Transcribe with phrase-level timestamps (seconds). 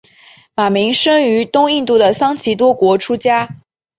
[0.55, 3.57] 马鸣生于东印度的桑岐多国出家。